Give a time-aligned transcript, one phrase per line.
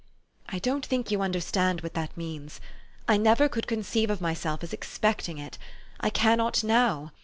[0.49, 2.59] "I don't think you understand what that means.
[3.07, 5.59] I never could conceive of myself as expecting it.
[5.99, 7.11] I cannot now.